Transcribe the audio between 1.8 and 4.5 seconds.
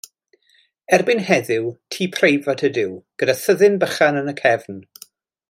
tŷ preifat ydyw, gyda thyddyn bychan yn y